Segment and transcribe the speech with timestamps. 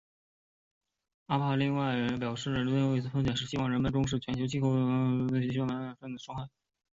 [1.27, 4.87] 阿帕另外表示最近一次探险是希望让人们重视全球气候变
[5.27, 6.49] 迁对喜玛拉雅山的伤害。